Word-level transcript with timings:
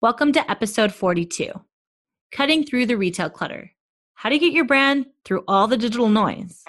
Welcome 0.00 0.30
to 0.34 0.48
episode 0.48 0.94
42 0.94 1.50
Cutting 2.30 2.62
Through 2.62 2.86
the 2.86 2.96
Retail 2.96 3.30
Clutter. 3.30 3.72
How 4.14 4.28
to 4.28 4.38
get 4.38 4.52
your 4.52 4.64
brand 4.64 5.06
through 5.24 5.42
all 5.48 5.66
the 5.66 5.76
digital 5.76 6.08
noise. 6.08 6.62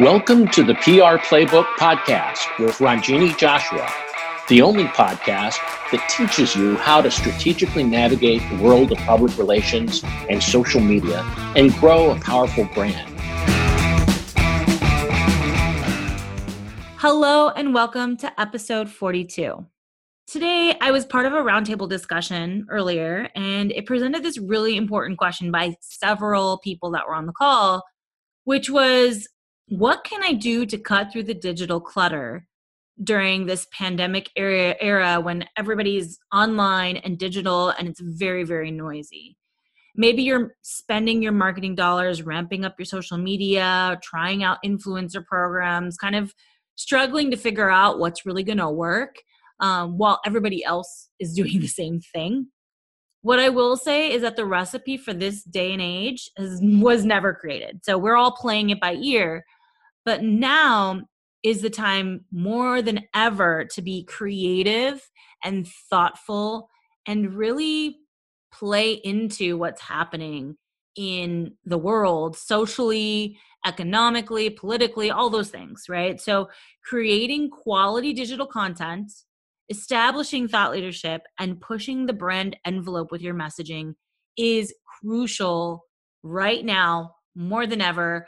Welcome 0.00 0.48
to 0.48 0.64
the 0.64 0.74
PR 0.82 1.22
Playbook 1.22 1.66
Podcast 1.78 2.58
with 2.58 2.78
Ronjini 2.78 3.38
Joshua, 3.38 3.88
the 4.48 4.62
only 4.62 4.86
podcast 4.86 5.58
that 5.92 6.04
teaches 6.08 6.56
you 6.56 6.74
how 6.74 7.00
to 7.00 7.08
strategically 7.08 7.84
navigate 7.84 8.42
the 8.50 8.60
world 8.60 8.90
of 8.90 8.98
public 8.98 9.38
relations 9.38 10.02
and 10.28 10.42
social 10.42 10.80
media 10.80 11.22
and 11.54 11.72
grow 11.74 12.10
a 12.10 12.18
powerful 12.18 12.68
brand. 12.74 13.16
Hello, 16.98 17.50
and 17.50 17.72
welcome 17.72 18.16
to 18.16 18.40
episode 18.40 18.88
42. 18.90 19.64
Today, 20.30 20.76
I 20.80 20.92
was 20.92 21.04
part 21.04 21.26
of 21.26 21.32
a 21.32 21.38
roundtable 21.38 21.88
discussion 21.88 22.64
earlier, 22.70 23.28
and 23.34 23.72
it 23.72 23.84
presented 23.84 24.22
this 24.22 24.38
really 24.38 24.76
important 24.76 25.18
question 25.18 25.50
by 25.50 25.74
several 25.80 26.58
people 26.58 26.92
that 26.92 27.08
were 27.08 27.16
on 27.16 27.26
the 27.26 27.32
call, 27.32 27.82
which 28.44 28.70
was 28.70 29.26
what 29.66 30.04
can 30.04 30.22
I 30.22 30.34
do 30.34 30.66
to 30.66 30.78
cut 30.78 31.10
through 31.10 31.24
the 31.24 31.34
digital 31.34 31.80
clutter 31.80 32.46
during 33.02 33.46
this 33.46 33.66
pandemic 33.72 34.30
era, 34.36 34.76
era 34.80 35.20
when 35.20 35.46
everybody's 35.56 36.20
online 36.32 36.98
and 36.98 37.18
digital 37.18 37.70
and 37.70 37.88
it's 37.88 38.00
very, 38.00 38.44
very 38.44 38.70
noisy? 38.70 39.36
Maybe 39.96 40.22
you're 40.22 40.54
spending 40.62 41.22
your 41.22 41.32
marketing 41.32 41.74
dollars, 41.74 42.22
ramping 42.22 42.64
up 42.64 42.76
your 42.78 42.86
social 42.86 43.18
media, 43.18 43.98
trying 44.00 44.44
out 44.44 44.58
influencer 44.64 45.26
programs, 45.26 45.96
kind 45.96 46.14
of 46.14 46.32
struggling 46.76 47.32
to 47.32 47.36
figure 47.36 47.68
out 47.68 47.98
what's 47.98 48.24
really 48.24 48.44
going 48.44 48.58
to 48.58 48.70
work 48.70 49.16
um, 49.60 49.98
while 49.98 50.20
everybody 50.24 50.64
else 50.64 51.08
is 51.18 51.34
doing 51.34 51.60
the 51.60 51.68
same 51.68 52.00
thing. 52.00 52.48
What 53.22 53.38
I 53.38 53.50
will 53.50 53.76
say 53.76 54.12
is 54.12 54.22
that 54.22 54.36
the 54.36 54.46
recipe 54.46 54.96
for 54.96 55.12
this 55.12 55.44
day 55.44 55.72
and 55.72 55.82
age 55.82 56.30
is, 56.38 56.60
was 56.62 57.04
never 57.04 57.34
created. 57.34 57.80
So 57.84 57.98
we're 57.98 58.16
all 58.16 58.32
playing 58.32 58.70
it 58.70 58.80
by 58.80 58.94
ear. 58.94 59.44
But 60.06 60.22
now 60.22 61.02
is 61.42 61.60
the 61.60 61.70
time 61.70 62.24
more 62.32 62.80
than 62.80 63.02
ever 63.14 63.66
to 63.72 63.82
be 63.82 64.04
creative 64.04 65.02
and 65.44 65.68
thoughtful 65.90 66.68
and 67.06 67.34
really 67.34 67.96
play 68.52 68.92
into 68.92 69.56
what's 69.56 69.80
happening 69.80 70.56
in 70.96 71.52
the 71.64 71.78
world 71.78 72.36
socially, 72.36 73.38
economically, 73.66 74.50
politically, 74.50 75.10
all 75.10 75.30
those 75.30 75.50
things, 75.50 75.84
right? 75.88 76.20
So 76.20 76.48
creating 76.84 77.50
quality 77.50 78.12
digital 78.12 78.46
content 78.46 79.12
establishing 79.70 80.48
thought 80.48 80.72
leadership 80.72 81.22
and 81.38 81.60
pushing 81.60 82.06
the 82.06 82.12
brand 82.12 82.56
envelope 82.66 83.10
with 83.12 83.22
your 83.22 83.34
messaging 83.34 83.94
is 84.36 84.74
crucial 85.00 85.84
right 86.22 86.64
now 86.64 87.14
more 87.34 87.66
than 87.66 87.80
ever 87.80 88.26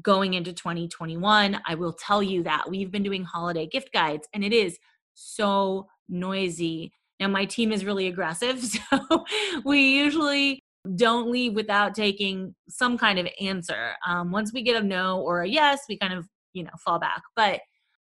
going 0.00 0.34
into 0.34 0.52
2021 0.52 1.60
i 1.66 1.74
will 1.74 1.92
tell 1.92 2.22
you 2.22 2.42
that. 2.44 2.70
We've 2.70 2.90
been 2.90 3.02
doing 3.02 3.24
holiday 3.24 3.66
gift 3.66 3.92
guides 3.92 4.28
and 4.32 4.44
it 4.44 4.52
is 4.52 4.78
so 5.14 5.88
noisy. 6.08 6.92
Now 7.18 7.28
my 7.28 7.44
team 7.44 7.72
is 7.72 7.84
really 7.84 8.06
aggressive 8.06 8.62
so 8.64 9.24
we 9.64 9.98
usually 9.98 10.62
don't 10.96 11.30
leave 11.30 11.54
without 11.54 11.94
taking 11.94 12.54
some 12.68 12.96
kind 12.96 13.18
of 13.18 13.28
answer. 13.40 13.92
Um, 14.06 14.30
once 14.30 14.52
we 14.52 14.62
get 14.62 14.82
a 14.82 14.86
no 14.86 15.20
or 15.20 15.42
a 15.42 15.48
yes 15.48 15.80
we 15.88 15.98
kind 15.98 16.14
of 16.14 16.26
you 16.52 16.62
know 16.62 16.70
fall 16.78 16.98
back. 16.98 17.22
But 17.36 17.60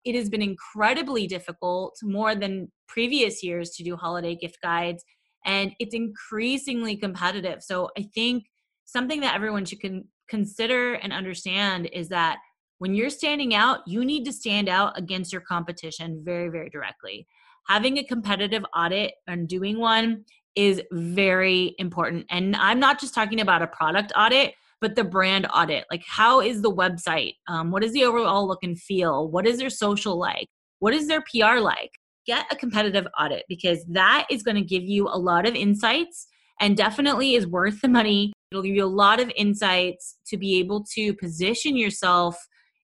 it 0.09 0.15
has 0.15 0.31
been 0.31 0.41
incredibly 0.41 1.27
difficult 1.27 1.95
more 2.03 2.35
than 2.35 2.73
previous 2.89 3.43
years 3.43 3.71
to 3.73 3.85
do 3.85 3.95
holiday 3.95 4.35
gift 4.35 4.57
guides 4.63 5.05
and 5.45 5.73
it's 5.79 5.95
increasingly 5.95 6.97
competitive. 6.97 7.63
So 7.63 7.91
i 7.99 8.03
think 8.15 8.45
something 8.87 9.21
that 9.21 9.35
everyone 9.35 9.67
should 9.67 9.83
con- 9.83 10.09
consider 10.29 10.95
and 10.95 11.13
understand 11.13 11.91
is 11.93 12.09
that 12.09 12.39
when 12.79 12.95
you're 12.95 13.11
standing 13.11 13.55
out 13.55 13.81
you 13.87 14.03
need 14.05 14.25
to 14.25 14.33
stand 14.33 14.69
out 14.69 14.99
against 14.99 15.31
your 15.33 15.43
competition 15.43 16.23
very 16.25 16.49
very 16.49 16.71
directly. 16.71 17.27
Having 17.67 17.99
a 17.99 18.05
competitive 18.05 18.65
audit 18.75 19.13
and 19.27 19.47
doing 19.47 19.79
one 19.79 20.25
is 20.55 20.81
very 20.91 21.75
important 21.79 22.25
and 22.31 22.57
i'm 22.57 22.81
not 22.81 22.99
just 22.99 23.15
talking 23.15 23.41
about 23.41 23.63
a 23.63 23.67
product 23.67 24.11
audit 24.17 24.55
but 24.81 24.95
the 24.95 25.05
brand 25.05 25.47
audit 25.53 25.85
like 25.91 26.05
how 26.07 26.41
is 26.41 26.63
the 26.63 26.73
website 26.73 27.35
um, 27.49 27.71
what 27.71 27.85
is 27.85 27.93
the 27.93 28.05
overall 28.05 28.47
look 28.47 28.63
and 28.63 28.79
feel? 28.79 29.29
What 29.29 29.47
is 29.47 29.59
their 29.59 29.71
social 29.71 30.19
like? 30.19 30.47
What 30.79 30.95
is 30.95 31.09
their 31.09 31.23
pr 31.23 31.59
like? 31.61 31.91
Get 32.27 32.47
a 32.51 32.57
competitive 32.57 33.07
audit 33.19 33.45
because 33.49 33.85
that 33.89 34.27
is 34.31 34.43
going 34.43 34.57
to 34.57 34.63
give 34.63 34.83
you 34.83 35.09
a 35.09 35.19
lot 35.19 35.47
of 35.47 35.55
insights 35.55 36.27
and 36.61 36.77
definitely 36.77 37.35
is 37.35 37.47
worth 37.47 37.81
the 37.81 37.89
money. 37.89 38.33
It'll 38.51 38.63
give 38.63 38.75
you 38.75 38.85
a 38.85 38.87
lot 38.87 39.21
of 39.21 39.31
insights 39.37 40.17
to 40.27 40.37
be 40.37 40.59
able 40.59 40.85
to 40.95 41.15
position 41.15 41.77
yourself 41.77 42.37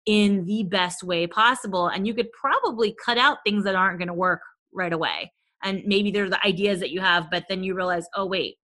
in 0.06 0.45
the 0.45 0.65
best 0.65 1.03
way 1.03 1.27
possible 1.27 1.89
and 1.89 2.06
you 2.06 2.15
could 2.15 2.31
probably 2.33 2.97
cut 3.05 3.19
out 3.19 3.39
things 3.45 3.65
that 3.65 3.75
aren't 3.75 3.99
going 3.99 4.09
to 4.09 4.15
work 4.15 4.41
right 4.73 4.93
away. 4.93 5.33
And 5.62 5.83
maybe 5.84 6.11
they're 6.11 6.31
the 6.31 6.45
ideas 6.47 6.81
that 6.81 6.91
you 6.91 7.00
have 7.00 7.31
but 7.31 7.45
then 7.49 7.62
you 7.62 7.75
realize 7.75 8.06
oh 8.15 8.27
wait 8.27 8.56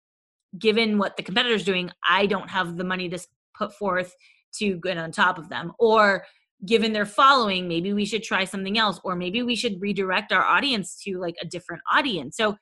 given 0.58 0.98
what 0.98 1.16
the 1.16 1.22
competitor's 1.22 1.64
doing, 1.64 1.90
I 2.08 2.26
don't 2.26 2.50
have 2.50 2.76
the 2.76 2.84
money 2.84 3.08
to 3.08 3.18
put 3.56 3.74
forth 3.74 4.14
to 4.58 4.78
get 4.80 4.98
on 4.98 5.12
top 5.12 5.38
of 5.38 5.48
them. 5.48 5.72
Or 5.78 6.24
given 6.64 6.92
their 6.92 7.06
following, 7.06 7.68
maybe 7.68 7.92
we 7.92 8.04
should 8.04 8.22
try 8.22 8.44
something 8.44 8.78
else, 8.78 9.00
or 9.04 9.14
maybe 9.16 9.42
we 9.42 9.56
should 9.56 9.80
redirect 9.80 10.32
our 10.32 10.44
audience 10.44 11.00
to 11.04 11.18
like 11.18 11.36
a 11.40 11.46
different 11.46 11.82
audience. 11.90 12.36
So 12.36 12.56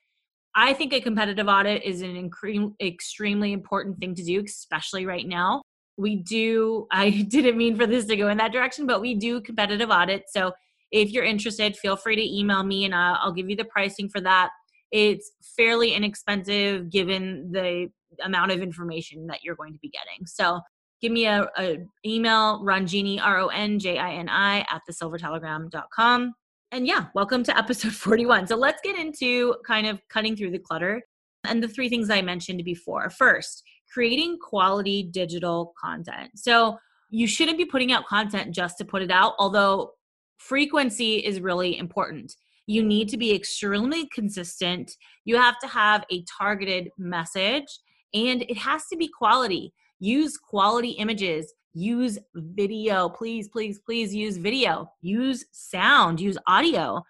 I 0.55 0.72
think 0.72 0.93
a 0.93 1.00
competitive 1.00 1.49
audit 1.49 1.82
is 1.82 2.03
an 2.03 2.31
incre- 2.31 2.72
extremely 2.81 3.53
important 3.53 3.99
thing 3.99 4.15
to 4.15 4.25
do, 4.25 4.43
especially 4.44 5.06
right 5.06 5.26
now. 5.26 5.62
We 5.97 6.16
do, 6.16 6.87
I 6.93 7.11
didn't 7.11 7.56
mean 7.56 7.76
for 7.76 7.87
this 7.87 8.06
to 8.06 8.16
go 8.16 8.28
in 8.28 8.38
that 8.38 8.53
direction, 8.53 8.87
but 8.87 9.00
we 9.00 9.15
do 9.15 9.41
competitive 9.41 9.91
audits. 9.91 10.32
So 10.32 10.53
if 10.91 11.11
you're 11.11 11.25
interested, 11.25 11.76
feel 11.76 11.97
free 11.97 12.16
to 12.16 12.38
email 12.38 12.62
me 12.62 12.84
and 12.84 12.94
I'll, 12.94 13.19
I'll 13.21 13.32
give 13.32 13.50
you 13.50 13.56
the 13.56 13.65
pricing 13.65 14.09
for 14.09 14.21
that 14.21 14.50
it's 14.94 15.32
fairly 15.56 15.93
inexpensive 15.93 16.88
given 16.88 17.50
the 17.50 17.88
amount 18.22 18.53
of 18.53 18.60
information 18.60 19.27
that 19.27 19.43
you're 19.43 19.56
going 19.56 19.72
to 19.72 19.78
be 19.81 19.88
getting. 19.91 20.25
So 20.25 20.60
give 21.03 21.10
me 21.10 21.27
a, 21.27 21.49
a 21.59 21.78
email, 22.06 22.62
Ronjini, 22.65 23.21
R-O-N-J-I-N-I 23.21 24.60
at 24.60 24.82
thesilvertelegram.com. 24.88 26.32
And 26.71 26.87
yeah, 26.87 27.06
welcome 27.12 27.43
to 27.43 27.59
episode 27.59 27.93
41. 27.93 28.47
So 28.47 28.55
let's 28.55 28.81
get 28.84 28.97
into 28.97 29.56
kind 29.66 29.88
of 29.88 30.00
cutting 30.10 30.37
through 30.37 30.53
the 30.53 30.60
clutter 30.60 31.03
and 31.44 31.61
the 31.61 31.66
three 31.66 31.88
things 31.88 32.09
I 32.09 32.22
mentioned 32.22 32.62
before. 32.65 33.11
First, 33.11 33.65
creating 33.93 34.38
quality 34.38 35.03
digital 35.03 35.75
content. 35.76 36.31
So 36.37 36.78
you 37.11 37.26
shouldn't 37.26 37.59
be 37.59 37.65
putting 37.65 37.91
out 37.91 38.06
content 38.06 38.55
just 38.55 38.78
to 38.78 38.84
put 38.84 39.03
it 39.03 39.11
out, 39.11 39.32
although 39.41 39.91
frequency 40.38 41.16
is 41.16 41.41
really 41.41 41.76
important. 41.78 42.37
You 42.67 42.83
need 42.83 43.09
to 43.11 43.17
be 43.17 43.35
extremely 43.35 44.09
consistent. 44.09 44.93
You 45.25 45.37
have 45.37 45.59
to 45.59 45.67
have 45.67 46.05
a 46.11 46.25
targeted 46.39 46.91
message 46.99 47.67
and 48.15 48.43
it 48.43 48.57
has 48.59 48.87
to 48.87 48.97
be 48.97 49.09
quality. 49.09 49.73
Use 50.01 50.37
quality 50.37 50.91
images, 50.91 51.53
use 51.75 52.19
video. 52.35 53.09
Please, 53.09 53.49
please, 53.49 53.81
please 53.85 54.15
use 54.15 54.37
video. 54.37 54.91
Use 55.03 55.45
sound, 55.53 56.21
use 56.21 56.39
audio. 56.47 57.03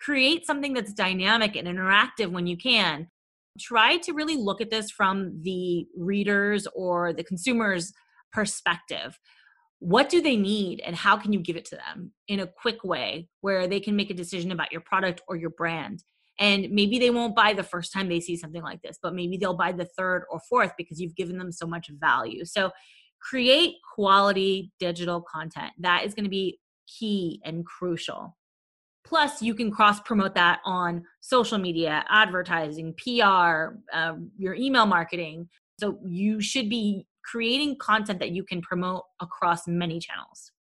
Create 0.00 0.46
something 0.46 0.72
that's 0.72 0.92
dynamic 0.92 1.56
and 1.56 1.68
interactive 1.68 2.30
when 2.30 2.46
you 2.46 2.56
can. 2.56 3.08
Try 3.60 3.98
to 3.98 4.12
really 4.12 4.36
look 4.36 4.60
at 4.60 4.70
this 4.70 4.90
from 4.90 5.42
the 5.42 5.86
readers 5.96 6.66
or 6.74 7.12
the 7.12 7.24
consumer's 7.24 7.92
perspective 8.32 9.18
what 9.82 10.08
do 10.08 10.22
they 10.22 10.36
need 10.36 10.80
and 10.86 10.94
how 10.94 11.16
can 11.16 11.32
you 11.32 11.40
give 11.40 11.56
it 11.56 11.64
to 11.64 11.74
them 11.74 12.12
in 12.28 12.38
a 12.38 12.46
quick 12.46 12.84
way 12.84 13.26
where 13.40 13.66
they 13.66 13.80
can 13.80 13.96
make 13.96 14.10
a 14.10 14.14
decision 14.14 14.52
about 14.52 14.70
your 14.70 14.80
product 14.80 15.20
or 15.26 15.34
your 15.34 15.50
brand? 15.50 16.04
And 16.38 16.70
maybe 16.70 17.00
they 17.00 17.10
won't 17.10 17.34
buy 17.34 17.52
the 17.52 17.64
first 17.64 17.92
time 17.92 18.08
they 18.08 18.20
see 18.20 18.36
something 18.36 18.62
like 18.62 18.80
this 18.82 18.96
but 19.02 19.12
maybe 19.12 19.36
they'll 19.36 19.56
buy 19.56 19.72
the 19.72 19.88
third 19.98 20.22
or 20.30 20.40
fourth 20.48 20.70
because 20.78 21.00
you've 21.00 21.16
given 21.16 21.36
them 21.36 21.50
so 21.50 21.66
much 21.66 21.90
value. 21.98 22.44
So 22.44 22.70
create 23.20 23.74
quality 23.94 24.70
digital 24.78 25.20
content. 25.20 25.72
That 25.80 26.04
is 26.04 26.14
going 26.14 26.24
to 26.24 26.30
be 26.30 26.60
key 26.86 27.40
and 27.44 27.66
crucial. 27.66 28.36
Plus 29.04 29.42
you 29.42 29.52
can 29.52 29.72
cross 29.72 29.98
promote 29.98 30.36
that 30.36 30.60
on 30.64 31.02
social 31.20 31.58
media 31.58 32.04
advertising 32.08 32.94
pr 32.96 33.22
uh, 33.24 33.70
um, 33.92 34.30
your 34.38 34.54
email 34.54 34.86
marketing. 34.86 35.48
So 35.80 35.98
you 36.06 36.40
should 36.40 36.70
be 36.70 37.04
creating 37.24 37.76
content 37.80 38.20
that 38.20 38.32
you 38.32 38.44
can 38.44 38.60
promote 38.60 39.02
across 39.20 39.66
many 39.66 39.98
channels. 39.98 40.52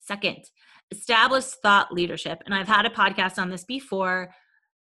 Second, 0.00 0.44
establish 0.90 1.44
thought 1.44 1.92
leadership. 1.92 2.42
And 2.46 2.54
I've 2.54 2.68
had 2.68 2.86
a 2.86 2.90
podcast 2.90 3.38
on 3.38 3.50
this 3.50 3.64
before. 3.64 4.30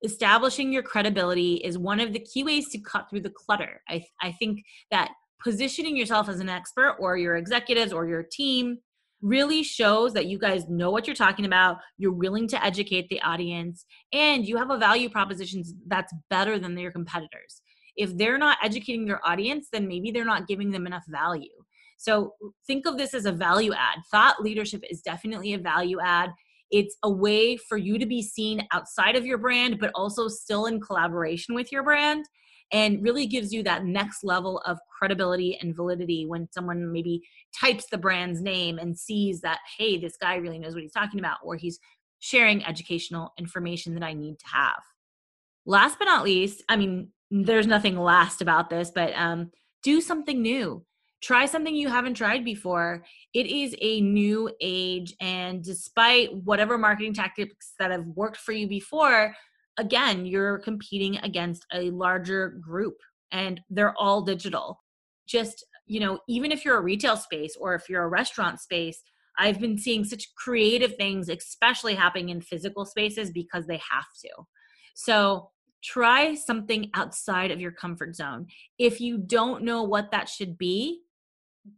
Establishing 0.02 0.72
your 0.72 0.82
credibility 0.82 1.56
is 1.56 1.76
one 1.76 2.00
of 2.00 2.12
the 2.12 2.20
key 2.20 2.42
ways 2.42 2.68
to 2.70 2.78
cut 2.78 3.10
through 3.10 3.20
the 3.20 3.30
clutter. 3.30 3.82
I, 3.88 4.02
I 4.22 4.32
think 4.32 4.62
that 4.90 5.10
positioning 5.42 5.96
yourself 5.96 6.28
as 6.28 6.40
an 6.40 6.48
expert 6.48 6.96
or 6.98 7.18
your 7.18 7.36
executives 7.36 7.92
or 7.92 8.06
your 8.06 8.22
team 8.22 8.78
really 9.22 9.62
shows 9.62 10.14
that 10.14 10.26
you 10.26 10.38
guys 10.38 10.68
know 10.68 10.90
what 10.90 11.06
you're 11.06 11.14
talking 11.14 11.44
about, 11.44 11.76
you're 11.98 12.12
willing 12.12 12.48
to 12.48 12.64
educate 12.64 13.06
the 13.10 13.20
audience, 13.20 13.84
and 14.12 14.48
you 14.48 14.56
have 14.56 14.70
a 14.70 14.78
value 14.78 15.10
proposition 15.10 15.62
that's 15.86 16.14
better 16.30 16.58
than 16.58 16.78
your 16.78 16.92
competitors. 16.92 17.60
If 18.00 18.16
they're 18.16 18.38
not 18.38 18.58
educating 18.62 19.04
their 19.04 19.26
audience, 19.26 19.68
then 19.72 19.86
maybe 19.86 20.10
they're 20.10 20.24
not 20.24 20.48
giving 20.48 20.70
them 20.70 20.86
enough 20.86 21.04
value. 21.06 21.48
So 21.98 22.32
think 22.66 22.86
of 22.86 22.96
this 22.96 23.12
as 23.12 23.26
a 23.26 23.32
value 23.32 23.74
add. 23.74 23.98
Thought 24.10 24.42
leadership 24.42 24.82
is 24.88 25.02
definitely 25.02 25.52
a 25.52 25.58
value 25.58 25.98
add. 26.00 26.30
It's 26.70 26.96
a 27.02 27.10
way 27.10 27.56
for 27.56 27.76
you 27.76 27.98
to 27.98 28.06
be 28.06 28.22
seen 28.22 28.66
outside 28.72 29.16
of 29.16 29.26
your 29.26 29.38
brand, 29.38 29.78
but 29.78 29.90
also 29.94 30.28
still 30.28 30.66
in 30.66 30.80
collaboration 30.80 31.54
with 31.54 31.70
your 31.70 31.82
brand 31.82 32.24
and 32.72 33.02
really 33.02 33.26
gives 33.26 33.52
you 33.52 33.62
that 33.64 33.84
next 33.84 34.24
level 34.24 34.62
of 34.64 34.78
credibility 34.96 35.58
and 35.60 35.74
validity 35.74 36.26
when 36.26 36.48
someone 36.52 36.92
maybe 36.92 37.22
types 37.58 37.86
the 37.90 37.98
brand's 37.98 38.40
name 38.40 38.78
and 38.78 38.98
sees 38.98 39.40
that 39.40 39.58
hey 39.78 39.98
this 39.98 40.16
guy 40.16 40.36
really 40.36 40.58
knows 40.58 40.74
what 40.74 40.82
he's 40.82 40.92
talking 40.92 41.20
about 41.20 41.38
or 41.42 41.56
he's 41.56 41.78
sharing 42.20 42.64
educational 42.64 43.32
information 43.38 43.94
that 43.94 44.02
i 44.02 44.12
need 44.12 44.38
to 44.38 44.46
have 44.46 44.82
last 45.66 45.98
but 45.98 46.04
not 46.04 46.24
least 46.24 46.62
i 46.68 46.76
mean 46.76 47.08
there's 47.30 47.66
nothing 47.66 47.98
last 47.98 48.40
about 48.40 48.70
this 48.70 48.90
but 48.94 49.12
um, 49.14 49.50
do 49.82 50.00
something 50.00 50.42
new 50.42 50.84
try 51.22 51.44
something 51.46 51.74
you 51.74 51.88
haven't 51.88 52.14
tried 52.14 52.44
before 52.44 53.04
it 53.34 53.46
is 53.46 53.74
a 53.80 54.00
new 54.00 54.50
age 54.60 55.14
and 55.20 55.62
despite 55.62 56.34
whatever 56.44 56.78
marketing 56.78 57.14
tactics 57.14 57.74
that 57.78 57.90
have 57.90 58.06
worked 58.06 58.38
for 58.38 58.52
you 58.52 58.66
before 58.66 59.34
again, 59.80 60.26
you're 60.26 60.58
competing 60.58 61.16
against 61.18 61.66
a 61.72 61.90
larger 61.90 62.50
group 62.60 62.98
and 63.32 63.60
they're 63.70 63.96
all 63.98 64.22
digital. 64.22 64.80
Just, 65.26 65.64
you 65.86 66.00
know, 66.00 66.20
even 66.28 66.52
if 66.52 66.64
you're 66.64 66.76
a 66.76 66.82
retail 66.82 67.16
space 67.16 67.56
or 67.58 67.74
if 67.74 67.88
you're 67.88 68.04
a 68.04 68.08
restaurant 68.08 68.60
space, 68.60 69.02
I've 69.38 69.58
been 69.58 69.78
seeing 69.78 70.04
such 70.04 70.34
creative 70.34 70.96
things, 70.96 71.28
especially 71.28 71.94
happening 71.94 72.28
in 72.28 72.42
physical 72.42 72.84
spaces 72.84 73.30
because 73.30 73.66
they 73.66 73.80
have 73.90 74.06
to. 74.22 74.30
So 74.94 75.50
try 75.82 76.34
something 76.34 76.90
outside 76.94 77.50
of 77.50 77.60
your 77.60 77.72
comfort 77.72 78.14
zone. 78.16 78.46
If 78.78 79.00
you 79.00 79.18
don't 79.18 79.64
know 79.64 79.82
what 79.82 80.10
that 80.10 80.28
should 80.28 80.58
be, 80.58 81.00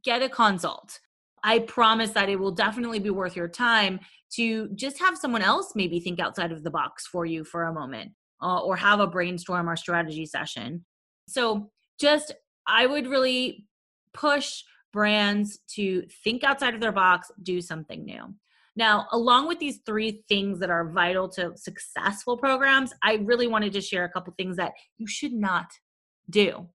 get 0.05 0.23
a 0.23 0.29
consult. 0.29 1.01
I 1.45 1.61
promise 1.61 2.11
that 2.11 2.29
it 2.29 2.39
will 2.39 2.53
definitely 2.53 3.01
be 3.01 3.11
worth 3.11 3.37
your 3.37 3.49
time 3.49 4.01
to 4.35 4.69
just 4.75 4.99
have 5.01 5.19
someone 5.19 5.43
else 5.43 5.73
maybe 5.75 6.01
think 6.01 6.21
outside 6.21 6.53
of 6.53 6.63
the 6.63 6.71
box 6.71 7.07
for 7.07 7.27
you 7.27 7.45
for 7.45 7.65
a 7.65 7.73
moment 7.73 8.13
uh, 8.43 8.61
or 8.61 8.77
have 8.77 9.01
a 9.01 9.07
brainstorm 9.07 9.69
or 9.69 9.77
strategy 9.77 10.27
session. 10.27 10.85
So, 11.29 11.71
just 12.01 12.33
I 12.67 12.87
would 12.87 13.07
really 13.07 13.67
push 14.15 14.63
brands 14.93 15.59
to 15.75 16.05
think 16.25 16.45
outside 16.45 16.75
of 16.75 16.81
their 16.81 16.93
box, 16.93 17.31
do 17.43 17.61
something 17.61 18.05
new. 18.05 18.35
Now, 18.75 19.07
along 19.13 19.49
with 19.49 19.59
these 19.59 19.81
three 19.85 20.23
things 20.29 20.59
that 20.61 20.71
are 20.71 20.91
vital 20.91 21.29
to 21.31 21.53
successful 21.57 22.37
programs, 22.37 22.93
I 23.03 23.17
really 23.17 23.47
wanted 23.47 23.73
to 23.75 23.81
share 23.81 24.05
a 24.05 24.09
couple 24.11 24.33
things 24.37 24.57
that 24.57 24.73
you 24.99 25.07
should 25.07 25.33
not 25.33 25.67
do 26.31 26.69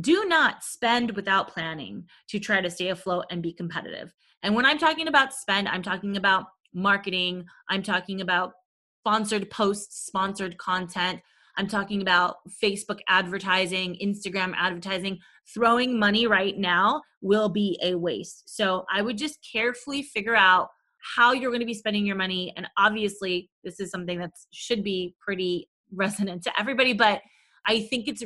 do 0.00 0.24
not 0.24 0.64
spend 0.64 1.12
without 1.12 1.48
planning 1.48 2.04
to 2.28 2.40
try 2.40 2.60
to 2.60 2.70
stay 2.70 2.88
afloat 2.88 3.26
and 3.30 3.42
be 3.42 3.52
competitive. 3.52 4.12
And 4.42 4.54
when 4.54 4.66
I'm 4.66 4.78
talking 4.78 5.08
about 5.08 5.32
spend, 5.32 5.68
I'm 5.68 5.82
talking 5.82 6.16
about 6.16 6.46
marketing, 6.72 7.46
I'm 7.68 7.82
talking 7.82 8.20
about 8.20 8.52
sponsored 9.00 9.50
posts, 9.50 10.06
sponsored 10.06 10.58
content. 10.58 11.20
I'm 11.56 11.68
talking 11.68 12.02
about 12.02 12.38
Facebook 12.62 12.98
advertising, 13.08 13.96
Instagram 14.02 14.54
advertising. 14.56 15.20
Throwing 15.54 15.98
money 15.98 16.26
right 16.26 16.58
now 16.58 17.02
will 17.20 17.48
be 17.48 17.78
a 17.82 17.94
waste. 17.94 18.56
So 18.56 18.84
I 18.92 19.02
would 19.02 19.16
just 19.16 19.38
carefully 19.52 20.02
figure 20.02 20.34
out 20.34 20.70
how 21.16 21.32
you're 21.32 21.50
going 21.50 21.60
to 21.60 21.66
be 21.66 21.74
spending 21.74 22.06
your 22.06 22.16
money. 22.16 22.52
And 22.56 22.66
obviously, 22.78 23.50
this 23.62 23.78
is 23.78 23.90
something 23.90 24.18
that 24.18 24.32
should 24.52 24.82
be 24.82 25.14
pretty 25.20 25.68
resonant 25.92 26.42
to 26.44 26.52
everybody, 26.58 26.92
but 26.92 27.20
I 27.66 27.82
think 27.82 28.08
it's 28.08 28.22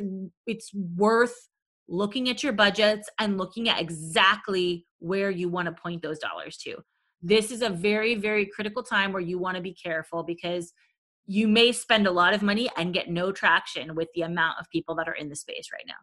it's 0.47 0.71
worth 0.73 1.35
looking 1.87 2.29
at 2.29 2.43
your 2.43 2.53
budgets 2.53 3.09
and 3.19 3.37
looking 3.37 3.67
at 3.67 3.81
exactly 3.81 4.85
where 4.99 5.31
you 5.31 5.49
want 5.49 5.65
to 5.65 5.81
point 5.81 6.01
those 6.01 6.19
dollars 6.19 6.57
to. 6.57 6.77
This 7.21 7.51
is 7.51 7.61
a 7.61 7.69
very, 7.69 8.15
very 8.15 8.45
critical 8.45 8.83
time 8.83 9.11
where 9.11 9.21
you 9.21 9.39
want 9.39 9.55
to 9.55 9.61
be 9.61 9.73
careful 9.73 10.23
because 10.23 10.71
you 11.25 11.47
may 11.47 11.71
spend 11.71 12.07
a 12.07 12.11
lot 12.11 12.33
of 12.33 12.41
money 12.41 12.69
and 12.77 12.93
get 12.93 13.09
no 13.09 13.31
traction 13.31 13.95
with 13.95 14.07
the 14.15 14.21
amount 14.21 14.57
of 14.59 14.69
people 14.69 14.95
that 14.95 15.07
are 15.07 15.13
in 15.13 15.29
the 15.29 15.35
space 15.35 15.69
right 15.73 15.83
now. 15.87 15.93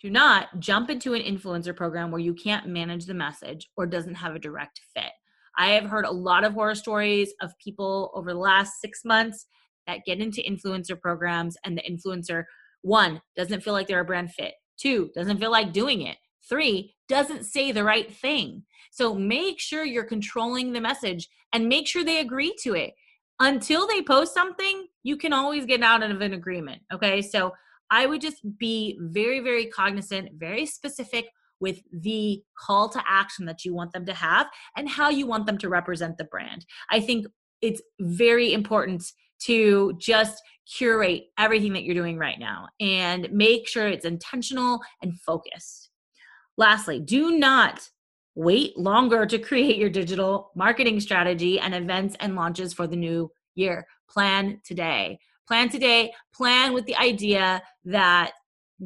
Do 0.00 0.10
not 0.10 0.58
jump 0.58 0.90
into 0.90 1.14
an 1.14 1.22
influencer 1.22 1.76
program 1.76 2.10
where 2.10 2.20
you 2.20 2.34
can't 2.34 2.66
manage 2.66 3.06
the 3.06 3.14
message 3.14 3.70
or 3.76 3.86
doesn't 3.86 4.16
have 4.16 4.34
a 4.34 4.40
direct 4.40 4.80
fit. 4.94 5.12
I 5.56 5.72
have 5.72 5.84
heard 5.84 6.04
a 6.04 6.10
lot 6.10 6.44
of 6.44 6.54
horror 6.54 6.74
stories 6.74 7.32
of 7.40 7.56
people 7.58 8.10
over 8.14 8.32
the 8.32 8.38
last 8.38 8.80
six 8.80 9.04
months 9.04 9.46
that 9.86 10.04
get 10.06 10.20
into 10.20 10.42
influencer 10.42 10.98
programs 11.00 11.56
and 11.64 11.76
the 11.76 11.82
influencer, 11.82 12.44
one, 12.82 13.20
doesn't 13.36 13.62
feel 13.62 13.72
like 13.72 13.88
they're 13.88 14.00
a 14.00 14.04
brand 14.04 14.32
fit 14.32 14.54
Two, 14.82 15.10
doesn't 15.14 15.38
feel 15.38 15.52
like 15.52 15.72
doing 15.72 16.02
it. 16.02 16.16
Three, 16.48 16.96
doesn't 17.08 17.44
say 17.44 17.70
the 17.70 17.84
right 17.84 18.12
thing. 18.12 18.64
So 18.90 19.14
make 19.14 19.60
sure 19.60 19.84
you're 19.84 20.04
controlling 20.04 20.72
the 20.72 20.80
message 20.80 21.28
and 21.52 21.68
make 21.68 21.86
sure 21.86 22.04
they 22.04 22.18
agree 22.18 22.54
to 22.62 22.74
it. 22.74 22.94
Until 23.38 23.86
they 23.86 24.02
post 24.02 24.34
something, 24.34 24.86
you 25.04 25.16
can 25.16 25.32
always 25.32 25.66
get 25.66 25.82
out 25.82 26.02
of 26.02 26.20
an 26.20 26.32
agreement. 26.32 26.82
Okay. 26.92 27.22
So 27.22 27.52
I 27.90 28.06
would 28.06 28.20
just 28.20 28.40
be 28.58 28.98
very, 29.00 29.38
very 29.38 29.66
cognizant, 29.66 30.30
very 30.34 30.66
specific 30.66 31.26
with 31.62 31.80
the 31.92 32.42
call 32.58 32.90
to 32.90 33.02
action 33.08 33.46
that 33.46 33.64
you 33.64 33.72
want 33.74 33.92
them 33.92 34.04
to 34.04 34.12
have 34.12 34.48
and 34.76 34.88
how 34.88 35.08
you 35.08 35.26
want 35.26 35.46
them 35.46 35.56
to 35.58 35.68
represent 35.70 36.18
the 36.18 36.24
brand. 36.24 36.66
I 36.90 37.00
think 37.00 37.26
it's 37.62 37.80
very 38.00 38.52
important 38.52 39.04
to 39.44 39.94
just 39.98 40.42
curate 40.76 41.24
everything 41.38 41.72
that 41.72 41.84
you're 41.84 41.94
doing 41.94 42.18
right 42.18 42.38
now 42.38 42.68
and 42.80 43.28
make 43.32 43.68
sure 43.68 43.88
it's 43.88 44.04
intentional 44.04 44.80
and 45.00 45.18
focused. 45.20 45.90
Lastly, 46.58 47.00
do 47.00 47.38
not 47.38 47.88
wait 48.34 48.76
longer 48.76 49.24
to 49.26 49.38
create 49.38 49.76
your 49.76 49.90
digital 49.90 50.50
marketing 50.56 51.00
strategy 51.00 51.60
and 51.60 51.74
events 51.74 52.16
and 52.20 52.34
launches 52.34 52.72
for 52.72 52.86
the 52.86 52.96
new 52.96 53.30
year. 53.54 53.86
Plan 54.08 54.60
today. 54.64 55.18
Plan 55.46 55.68
today. 55.68 56.12
Plan 56.34 56.72
with 56.72 56.86
the 56.86 56.96
idea 56.96 57.62
that 57.84 58.32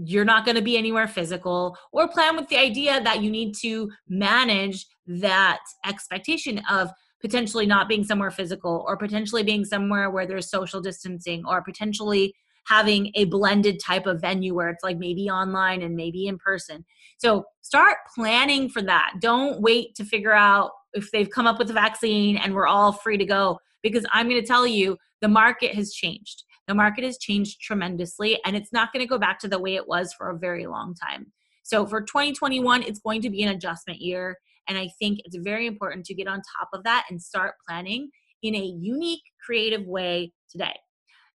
you're 0.04 0.24
not 0.24 0.44
going 0.44 0.56
to 0.56 0.62
be 0.62 0.76
anywhere 0.76 1.08
physical, 1.08 1.76
or 1.92 2.08
plan 2.08 2.36
with 2.36 2.48
the 2.48 2.58
idea 2.58 3.02
that 3.02 3.22
you 3.22 3.30
need 3.30 3.54
to 3.62 3.90
manage 4.08 4.86
that 5.06 5.60
expectation 5.86 6.60
of 6.70 6.90
potentially 7.20 7.66
not 7.66 7.88
being 7.88 8.04
somewhere 8.04 8.30
physical 8.30 8.84
or 8.86 8.96
potentially 8.96 9.42
being 9.42 9.64
somewhere 9.64 10.10
where 10.10 10.26
there's 10.26 10.50
social 10.50 10.80
distancing 10.80 11.44
or 11.46 11.62
potentially 11.62 12.34
having 12.66 13.10
a 13.14 13.24
blended 13.26 13.80
type 13.80 14.06
of 14.06 14.20
venue 14.20 14.54
where 14.54 14.68
it's 14.68 14.82
like 14.82 14.98
maybe 14.98 15.30
online 15.30 15.82
and 15.82 15.94
maybe 15.94 16.26
in 16.26 16.36
person. 16.36 16.84
So 17.18 17.44
start 17.62 17.98
planning 18.14 18.68
for 18.68 18.82
that. 18.82 19.14
Don't 19.20 19.62
wait 19.62 19.94
to 19.94 20.04
figure 20.04 20.34
out 20.34 20.72
if 20.92 21.10
they've 21.10 21.30
come 21.30 21.46
up 21.46 21.58
with 21.58 21.70
a 21.70 21.74
vaccine 21.74 22.36
and 22.36 22.54
we're 22.54 22.66
all 22.66 22.92
free 22.92 23.16
to 23.16 23.24
go 23.24 23.58
because 23.82 24.04
I'm 24.12 24.28
going 24.28 24.40
to 24.40 24.46
tell 24.46 24.66
you 24.66 24.96
the 25.20 25.28
market 25.28 25.74
has 25.74 25.92
changed. 25.92 26.42
The 26.68 26.74
market 26.74 27.04
has 27.04 27.18
changed 27.18 27.60
tremendously 27.60 28.40
and 28.44 28.56
it's 28.56 28.72
not 28.72 28.92
going 28.92 29.04
to 29.04 29.08
go 29.08 29.18
back 29.18 29.38
to 29.40 29.48
the 29.48 29.58
way 29.58 29.76
it 29.76 29.86
was 29.86 30.12
for 30.12 30.30
a 30.30 30.38
very 30.38 30.66
long 30.66 30.94
time. 30.94 31.32
So 31.62 31.86
for 31.86 32.00
2021, 32.00 32.82
it's 32.82 33.00
going 33.00 33.22
to 33.22 33.30
be 33.30 33.42
an 33.42 33.54
adjustment 33.54 34.00
year. 34.00 34.36
And 34.68 34.76
I 34.78 34.88
think 34.98 35.20
it's 35.24 35.36
very 35.36 35.66
important 35.66 36.04
to 36.06 36.14
get 36.14 36.28
on 36.28 36.42
top 36.58 36.68
of 36.72 36.84
that 36.84 37.06
and 37.10 37.20
start 37.20 37.54
planning 37.68 38.10
in 38.42 38.54
a 38.54 38.62
unique, 38.62 39.22
creative 39.44 39.86
way 39.86 40.32
today. 40.50 40.74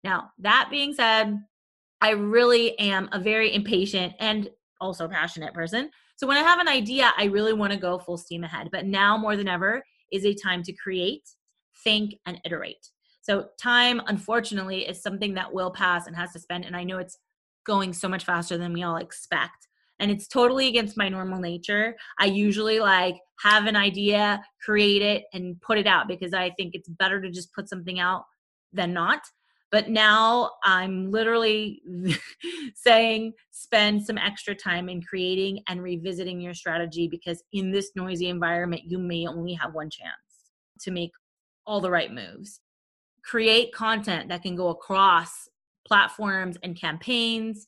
Now, 0.04 0.32
that 0.40 0.70
being 0.72 0.94
said, 0.94 1.38
I 2.02 2.12
really 2.12 2.78
am 2.80 3.10
a 3.12 3.20
very 3.20 3.54
impatient 3.54 4.14
and 4.20 4.50
also 4.80 5.08
passionate 5.08 5.54
person. 5.54 5.90
So 6.16 6.28
when 6.28 6.38
I 6.38 6.42
have 6.42 6.60
an 6.60 6.68
idea, 6.68 7.12
I 7.18 7.26
really 7.26 7.54
want 7.54 7.74
to 7.74 7.80
go 7.80 8.00
full 8.00 8.18
steam 8.18 8.44
ahead. 8.44 8.70
But 8.72 8.86
now 8.86 9.18
more 9.18 9.36
than 9.36 9.48
ever 9.48 9.84
is 10.12 10.26
a 10.26 10.34
time 10.34 10.64
to 10.64 10.74
create, 10.74 11.24
think, 11.84 12.16
and 12.26 12.40
iterate. 12.46 12.88
So 13.22 13.48
time, 13.62 14.01
unfortunately, 14.08 14.88
is 14.88 15.01
something 15.01 15.36
that 15.36 15.54
will 15.54 15.72
pass 15.72 16.08
and 16.08 16.16
has 16.16 16.34
to 16.34 16.40
spend. 16.40 16.66
And 16.66 16.75
I 16.75 16.84
know 16.84 16.98
it's 16.98 17.20
going 17.66 17.94
so 17.94 18.10
much 18.10 18.25
faster 18.25 18.58
than 18.58 18.74
we 18.74 18.84
all 18.84 18.98
expect 18.98 19.68
and 20.01 20.10
it's 20.10 20.28
totally 20.28 20.68
against 20.68 20.98
my 20.98 21.08
normal 21.08 21.40
nature. 21.40 21.96
I 22.20 22.25
usually 22.25 22.80
like 22.80 23.18
have 23.40 23.68
an 23.68 23.75
idea, 23.75 24.44
create 24.66 25.04
it, 25.04 25.25
and 25.32 25.62
put 25.62 25.78
it 25.78 25.86
out 25.86 26.08
because 26.08 26.34
I 26.34 26.50
think 26.58 26.74
it's 26.74 26.90
better 26.90 27.22
to 27.22 27.30
just 27.30 27.54
put 27.54 27.70
something 27.70 28.00
out 28.00 28.24
than 28.74 28.94
not. 28.94 29.22
But 29.70 29.90
now 29.90 30.51
I'm 30.66 31.12
literally 31.12 31.82
saying 32.75 33.34
spend 33.51 34.04
some 34.04 34.18
extra 34.18 34.56
time 34.56 34.90
in 34.90 35.04
creating 35.04 35.62
and 35.70 35.84
revisiting 35.84 36.42
your 36.42 36.56
strategy 36.56 37.08
because 37.08 37.44
in 37.54 37.72
this 37.72 37.92
noisy 37.96 38.28
environment, 38.28 38.82
you 38.88 38.98
may 38.98 39.28
only 39.28 39.54
have 39.54 39.75
one 39.75 39.92
chance 39.92 40.12
to 40.82 40.92
make 40.92 41.12
all 41.68 41.80
the 41.80 41.92
right 41.92 42.12
moves. 42.12 42.60
Create 43.24 43.74
content 43.74 44.30
that 44.30 44.42
can 44.42 44.56
go 44.56 44.70
across 44.70 45.48
platforms 45.86 46.58
and 46.63 46.80
campaigns 46.80 47.68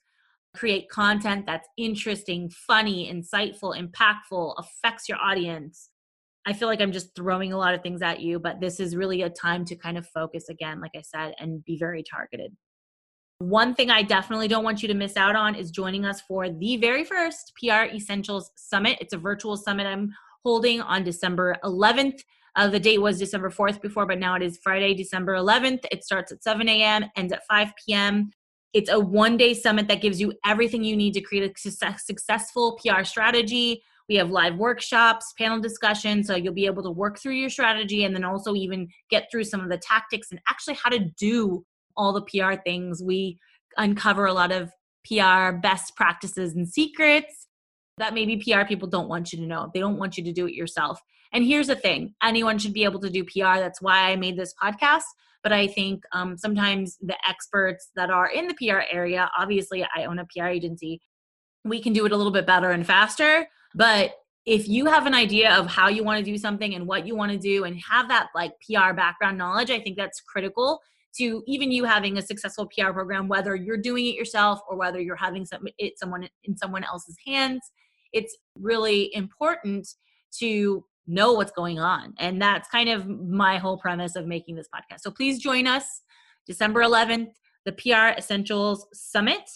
create 0.54 0.90
content 0.90 1.46
that's 1.46 1.68
interesting, 1.78 2.50
funny, 2.50 3.12
insightful, 3.12 3.76
impactful, 3.78 4.54
affects 4.58 5.10
your 5.10 5.18
audience. 5.18 5.90
I 6.46 6.54
feel 6.54 6.68
like 6.68 6.82
I'm 6.82 6.92
just 6.92 7.16
throwing 7.16 7.54
a 7.54 7.58
lot 7.58 7.74
of 7.74 7.82
things 7.82 8.02
at 8.02 8.20
you, 8.20 8.40
but 8.40 8.60
this 8.60 8.80
is 8.80 8.96
really 8.96 9.22
a 9.22 9.30
time 9.30 9.66
to 9.66 9.76
kind 9.76 9.98
of 9.98 10.08
focus 10.08 10.50
again, 10.50 10.82
like 10.82 10.92
I 10.96 11.02
said, 11.02 11.34
and 11.40 11.64
be 11.66 11.78
very 11.78 12.04
targeted. 12.04 12.56
One 13.40 13.74
thing 13.74 13.90
I 13.90 14.04
definitely 14.04 14.48
don't 14.48 14.64
want 14.64 14.82
you 14.82 14.88
to 14.90 14.94
miss 14.94 15.18
out 15.18 15.36
on 15.36 15.56
is 15.56 15.72
joining 15.72 16.06
us 16.06 16.22
for 16.22 16.50
the 16.50 16.78
very 16.78 17.04
first 17.04 17.54
PR 17.58 17.94
Essentials 17.94 18.52
Summit. 18.56 18.98
It's 19.02 19.14
a 19.14 19.18
virtual 19.18 19.58
summit 19.58 19.88
I'm 19.88 20.14
holding 20.44 20.82
on 20.82 21.04
December 21.04 21.58
11th. 21.64 22.20
Uh, 22.56 22.68
the 22.68 22.80
date 22.80 23.02
was 23.02 23.18
December 23.18 23.50
4th 23.50 23.82
before, 23.82 24.06
but 24.06 24.20
now 24.20 24.36
it 24.36 24.44
is 24.44 24.60
Friday, 24.64 24.94
December 24.94 25.36
11th. 25.36 25.86
It 25.92 26.04
starts 26.04 26.32
at 26.32 26.44
7 26.44 26.68
a.m., 26.70 27.06
ends 27.16 27.34
at 27.34 27.46
5 27.48 27.74
p.m. 27.84 28.32
It's 28.74 28.90
a 28.90 29.00
one 29.00 29.38
day 29.38 29.54
summit 29.54 29.88
that 29.88 30.02
gives 30.02 30.20
you 30.20 30.34
everything 30.46 30.84
you 30.84 30.96
need 30.96 31.14
to 31.14 31.22
create 31.22 31.50
a 31.50 31.60
success, 31.60 32.06
successful 32.06 32.80
PR 32.84 33.04
strategy. 33.04 33.84
We 34.10 34.16
have 34.16 34.30
live 34.30 34.58
workshops, 34.58 35.34
panel 35.38 35.60
discussions, 35.60 36.28
so 36.28 36.36
you'll 36.36 36.54
be 36.54 36.66
able 36.66 36.84
to 36.84 36.92
work 36.92 37.20
through 37.20 37.36
your 37.36 37.50
strategy 37.50 38.04
and 38.04 38.16
then 38.16 38.24
also 38.24 38.54
even 38.54 38.90
get 39.10 39.28
through 39.32 39.46
some 39.46 39.62
of 39.62 39.70
the 39.70 39.78
tactics 39.78 40.30
and 40.32 40.40
actually 40.50 40.76
how 40.76 40.90
to 40.90 41.00
do 41.18 41.64
all 41.96 42.14
the 42.14 42.24
PR 42.24 42.56
things. 42.64 43.02
We 43.02 43.40
uncover 43.78 44.26
a 44.26 44.34
lot 44.34 44.52
of 44.52 44.72
PR 45.08 45.58
best 45.58 45.96
practices 45.96 46.56
and 46.56 46.68
secrets 46.68 47.48
that 47.98 48.14
maybe 48.14 48.38
PR 48.38 48.66
people 48.66 48.88
don't 48.88 49.08
want 49.08 49.32
you 49.32 49.40
to 49.40 49.46
know. 49.46 49.70
They 49.74 49.80
don't 49.80 49.98
want 49.98 50.18
you 50.18 50.24
to 50.24 50.32
do 50.32 50.48
it 50.48 50.54
yourself. 50.54 51.00
And 51.34 51.44
here's 51.44 51.68
the 51.68 51.76
thing 51.76 52.14
anyone 52.24 52.60
should 52.60 52.74
be 52.74 52.84
able 52.84 53.00
to 53.02 53.10
do 53.10 53.24
PR. 53.24 53.60
That's 53.60 53.82
why 53.82 54.12
I 54.12 54.16
made 54.16 54.38
this 54.38 54.54
podcast. 54.62 55.04
But 55.42 55.52
I 55.52 55.68
think 55.68 56.04
um, 56.14 56.38
sometimes 56.38 56.98
the 57.02 57.18
experts 57.28 57.90
that 57.96 58.10
are 58.10 58.28
in 58.28 58.48
the 58.48 58.54
PR 58.54 58.82
area, 58.90 59.30
obviously, 59.38 59.86
I 59.96 60.06
own 60.06 60.20
a 60.20 60.26
PR 60.26 60.48
agency, 60.48 61.02
we 61.66 61.82
can 61.82 61.92
do 61.92 62.06
it 62.06 62.12
a 62.12 62.18
little 62.18 62.32
bit 62.32 62.48
better 62.48 62.72
and 62.72 62.86
faster. 62.86 63.48
But 63.76 64.14
if 64.46 64.68
you 64.68 64.86
have 64.86 65.06
an 65.06 65.14
idea 65.14 65.54
of 65.56 65.68
how 65.68 65.90
you 65.90 66.04
want 66.04 66.24
to 66.24 66.32
do 66.32 66.38
something 66.38 66.76
and 66.76 66.88
what 66.88 67.08
you 67.08 67.16
want 67.16 67.32
to 67.32 67.38
do 67.38 67.64
and 67.64 67.78
have 67.90 68.08
that 68.10 68.28
like 68.36 68.52
PR 68.62 68.94
background 68.94 69.38
knowledge, 69.38 69.72
I 69.72 69.80
think 69.80 69.98
that's 69.98 70.22
critical 70.22 70.80
to 71.18 71.44
even 71.46 71.72
you 71.72 71.84
having 71.84 72.18
a 72.18 72.22
successful 72.22 72.68
PR 72.68 72.92
program, 72.92 73.28
whether 73.28 73.56
you're 73.56 73.78
doing 73.78 74.06
it 74.08 74.16
yourself 74.16 74.60
or 74.68 74.78
whether 74.78 75.00
you're 75.00 75.16
having 75.16 75.46
some, 75.46 75.68
it 75.78 75.98
someone 75.98 76.28
in 76.44 76.58
someone 76.58 76.84
else's 76.84 77.18
hands. 77.26 77.62
It's 78.12 78.36
really 78.58 79.14
important 79.14 79.88
to 80.40 80.84
know 81.08 81.34
what's 81.34 81.52
going 81.52 81.80
on. 81.80 82.14
And 82.20 82.42
that's 82.42 82.68
kind 82.70 82.90
of 82.90 83.08
my 83.08 83.58
whole 83.58 83.78
premise 83.78 84.16
of 84.16 84.26
making 84.26 84.56
this 84.56 84.68
podcast. 84.74 85.02
So 85.02 85.12
please 85.12 85.40
join 85.40 85.68
us 85.68 86.02
December 86.46 86.82
11th, 86.82 87.32
the 87.66 87.74
PR 87.74 88.18
Essentials 88.18 88.88
Summit. 88.94 89.50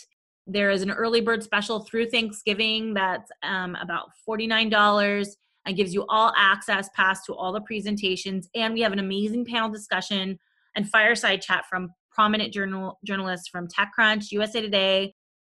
There 0.45 0.71
is 0.71 0.81
an 0.81 0.91
early 0.91 1.21
bird 1.21 1.43
special 1.43 1.81
through 1.81 2.09
Thanksgiving 2.09 2.93
that's 2.93 3.31
um, 3.43 3.75
about 3.75 4.09
$49 4.27 5.27
and 5.65 5.75
gives 5.75 5.93
you 5.93 6.05
all 6.07 6.33
access 6.37 6.89
pass 6.95 7.25
to 7.25 7.33
all 7.33 7.51
the 7.51 7.61
presentations. 7.61 8.49
And 8.55 8.73
we 8.73 8.81
have 8.81 8.93
an 8.93 8.99
amazing 8.99 9.45
panel 9.45 9.69
discussion 9.69 10.39
and 10.75 10.89
fireside 10.89 11.41
chat 11.41 11.65
from 11.69 11.89
prominent 12.11 12.53
journal 12.53 12.97
journalists 13.05 13.47
from 13.47 13.67
TechCrunch, 13.67 14.31
USA 14.31 14.61
Today, 14.61 15.13